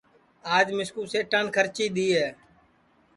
[0.55, 2.27] آج مِسکُُو سیٹان کھرچی دؔی ہے